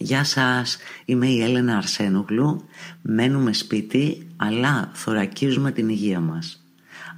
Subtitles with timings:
[0.00, 2.64] Γεια σας, είμαι η Έλενα Αρσένογλου.
[3.02, 6.62] Μένουμε σπίτι, αλλά θωρακίζουμε την υγεία μας.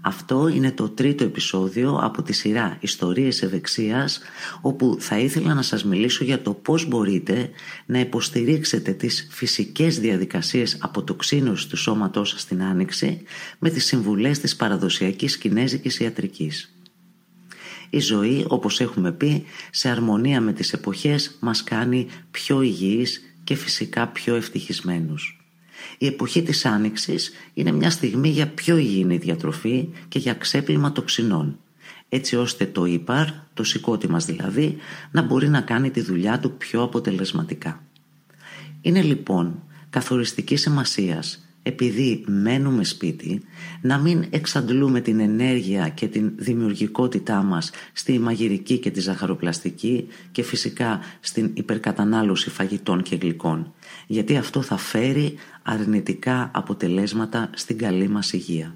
[0.00, 4.20] Αυτό είναι το τρίτο επεισόδιο από τη σειρά Ιστορίες Ευεξίας
[4.60, 7.50] όπου θα ήθελα να σας μιλήσω για το πώς μπορείτε
[7.86, 13.22] να υποστηρίξετε τις φυσικές διαδικασίες αποτοξίνωσης του σώματός σας στην άνοιξη
[13.58, 16.74] με τις συμβουλές της παραδοσιακής κινέζικης ιατρικής.
[17.90, 23.54] Η ζωή, όπως έχουμε πει, σε αρμονία με τις εποχές μας κάνει πιο υγιείς και
[23.54, 25.44] φυσικά πιο ευτυχισμένους.
[25.98, 31.58] Η εποχή της Άνοιξης είναι μια στιγμή για πιο υγιεινή διατροφή και για ξέπλυμα τοξινών,
[32.08, 34.76] έτσι ώστε το ύπαρ, το σηκώτη μας δηλαδή,
[35.10, 37.82] να μπορεί να κάνει τη δουλειά του πιο αποτελεσματικά.
[38.80, 43.42] Είναι λοιπόν καθοριστικής σημασίας επειδή μένουμε σπίτι
[43.80, 50.42] να μην εξαντλούμε την ενέργεια και την δημιουργικότητά μας στη μαγειρική και τη ζαχαροπλαστική και
[50.42, 53.74] φυσικά στην υπερκατανάλωση φαγητών και γλυκών
[54.06, 58.74] γιατί αυτό θα φέρει αρνητικά αποτελέσματα στην καλή μας υγεία.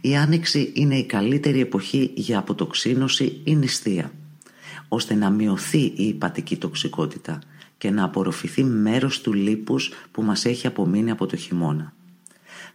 [0.00, 4.12] Η άνοιξη είναι η καλύτερη εποχή για αποτοξίνωση ή νηστεία
[4.88, 7.38] ώστε να μειωθεί η υπατική τοξικότητα
[7.82, 11.92] και να απορροφηθεί μέρος του λίπους που μας έχει απομείνει από το χειμώνα.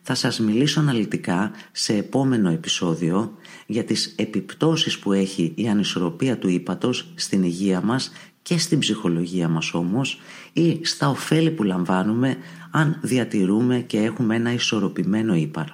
[0.01, 6.49] Θα σας μιλήσω αναλυτικά σε επόμενο επεισόδιο για τις επιπτώσεις που έχει η ανισορροπία του
[6.49, 10.19] ύπατος στην υγεία μας και στην ψυχολογία μας όμως
[10.53, 12.37] ή στα ωφέλη που λαμβάνουμε
[12.71, 15.65] αν διατηρούμε και έχουμε ένα ισορροπημένο ύπαρ.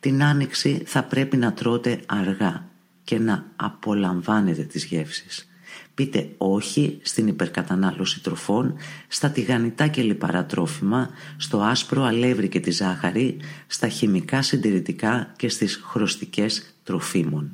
[0.00, 2.68] Την άνοιξη θα πρέπει να τρώτε αργά
[3.04, 5.48] και να απολαμβάνετε τις γεύσεις.
[5.94, 8.74] Πείτε όχι στην υπερκατανάλωση τροφών,
[9.08, 15.48] στα τηγανιτά και λιπαρά τρόφιμα, στο άσπρο αλεύρι και τη ζάχαρη, στα χημικά συντηρητικά και
[15.48, 17.52] στις χρωστικές τροφίμων.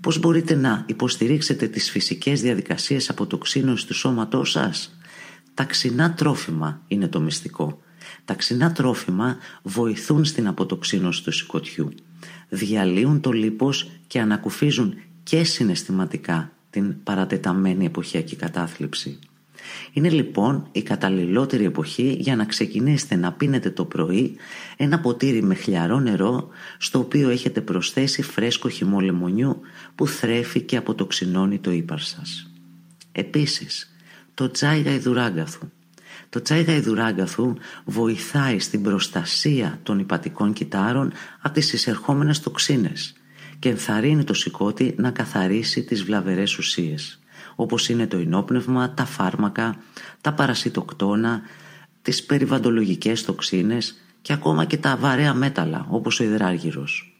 [0.00, 4.98] Πώς μπορείτε να υποστηρίξετε τις φυσικές διαδικασίες αποτοξίνωσης του σώματός σας;
[5.54, 7.82] Τα ξινά τρόφιμα είναι το μυστικό.
[8.24, 11.94] Τα ξινά τρόφιμα βοηθούν στην αποτοξίνωση του σηκωτιού.
[12.48, 19.18] Διαλύουν το λίπος και ανακουφίζουν και συναισθηματικά την παρατεταμένη εποχιακή κατάθλιψη.
[19.92, 24.36] Είναι λοιπόν η καταλληλότερη εποχή για να ξεκινήσετε να πίνετε το πρωί
[24.76, 26.48] ένα ποτήρι με χλιαρό νερό
[26.78, 29.60] στο οποίο έχετε προσθέσει φρέσκο χυμό λεμονιού
[29.94, 32.50] που θρέφει και αποτοξινώνει το ύπαρ σας.
[33.12, 33.94] Επίσης,
[34.34, 35.68] το τσάι γαϊδουράγκαθου.
[36.28, 37.54] Το τσάι γαϊδουράγκαθου
[37.84, 43.14] βοηθάει στην προστασία των υπατικών κυτάρων από τις εισερχόμενες τοξίνες
[43.64, 47.18] και ενθαρρύνει το σηκώτη να καθαρίσει τις βλαβερές ουσίες
[47.54, 49.76] όπως είναι το ενόπνευμα, τα φάρμακα,
[50.20, 51.42] τα παρασιτοκτόνα,
[52.02, 57.13] τις περιβαντολογικές τοξίνες και ακόμα και τα βαρέα μέταλλα όπως ο υδράργυρος.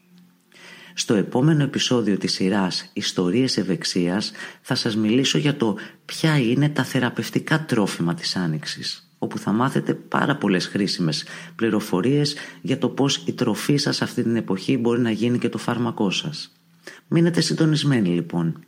[0.97, 6.83] Στο επόμενο επεισόδιο της σειράς «Ιστορίες ευεξίας» θα σας μιλήσω για το ποια είναι τα
[6.83, 13.33] θεραπευτικά τρόφιμα της Άνοιξης όπου θα μάθετε πάρα πολλές χρήσιμες πληροφορίες για το πώς η
[13.33, 16.51] τροφή σας αυτή την εποχή μπορεί να γίνει και το φάρμακό σας.
[17.07, 18.59] Μείνετε συντονισμένοι λοιπόν.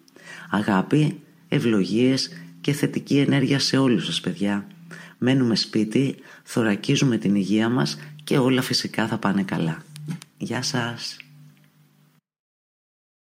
[0.49, 2.29] Αγάπη, ευλογίες
[2.61, 4.67] και θετική ενέργεια σε όλους σας παιδιά.
[5.17, 9.77] Μένουμε σπίτι, θωρακίζουμε την υγεία μας και όλα φυσικά θα πάνε καλά.
[10.37, 11.17] Γεια σας.